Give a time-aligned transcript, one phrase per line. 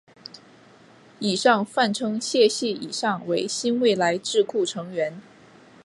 [1.19, 5.21] 以上泛称谢系以上为新未来智库成员。